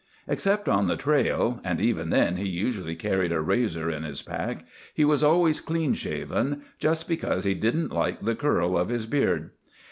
Except 0.27 0.67
on 0.67 0.87
the 0.87 0.97
trail—and 0.97 1.79
even 1.79 2.09
then 2.09 2.37
he 2.37 2.47
usually 2.47 2.95
carried 2.95 3.31
a 3.31 3.39
razor 3.39 3.91
in 3.91 4.01
his 4.01 4.23
pack—he 4.23 5.05
was 5.05 5.21
always 5.21 5.61
clean 5.61 5.93
shaven, 5.93 6.63
just 6.79 7.07
because 7.07 7.43
he 7.43 7.53
didn't 7.53 7.91
like 7.91 8.19
the 8.21 8.33
curl 8.33 8.75
of 8.79 8.89
his 8.89 9.05
beard. 9.05 9.51